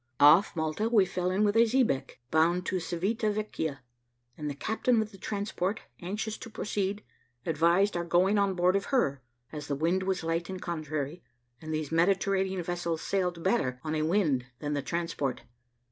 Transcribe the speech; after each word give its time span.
Off 0.19 0.55
Malta 0.55 0.89
we 0.89 1.05
fell 1.05 1.29
in 1.29 1.43
with 1.43 1.55
a 1.55 1.63
xebeque, 1.67 2.17
bound 2.31 2.65
to 2.65 2.79
Civita 2.79 3.31
Vecchia, 3.31 3.83
and 4.35 4.49
the 4.49 4.55
captain 4.55 4.99
of 4.99 5.11
the 5.11 5.17
transport, 5.19 5.81
anxious 6.01 6.39
to 6.39 6.49
proceed, 6.49 7.03
advised 7.45 7.95
our 7.95 8.03
going 8.03 8.39
on 8.39 8.55
board 8.55 8.75
of 8.75 8.85
her, 8.85 9.21
as 9.51 9.67
the 9.67 9.75
wind 9.75 10.01
was 10.01 10.23
light 10.23 10.49
and 10.49 10.59
contrary, 10.59 11.21
and 11.61 11.71
these 11.71 11.91
Mediterranean 11.91 12.63
vessels 12.63 12.99
sailed 12.99 13.43
better 13.43 13.79
on 13.83 13.93
a 13.93 14.01
wind 14.01 14.47
than 14.57 14.73
the 14.73 14.81
transport. 14.81 15.43